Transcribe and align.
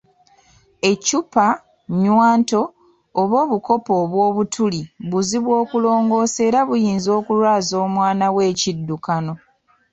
Eccupa, 0.89 1.45
nnywanto 1.91 2.61
oba 3.21 3.35
obukopo 3.45 3.91
obw'obutuli, 4.03 4.81
bizibu 5.09 5.49
okulongoosa 5.61 6.39
era 6.47 6.59
biyinza 6.67 7.09
okulwaza 7.19 7.73
omwana 7.85 8.25
wo 8.33 8.39
ekiddukano. 8.51 9.33